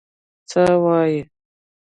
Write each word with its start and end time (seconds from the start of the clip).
څه 0.49 0.63
وايي. 0.83 1.17